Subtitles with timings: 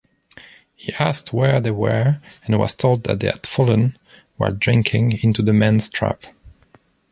[0.75, 3.99] He asked where they were and was told that they had fallen,
[4.35, 6.23] while drinking, into the men’s trap.